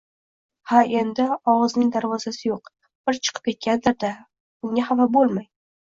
[0.71, 2.73] —Ha, endi, ogʼizning darvozasi yoʼq,
[3.11, 5.53] bir chiqib ketgandir-da, bunga xafa boʼlmang